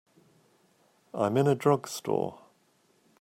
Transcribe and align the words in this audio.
I'm 1.13 1.37
in 1.37 1.45
a 1.45 1.53
drugstore. 1.53 2.39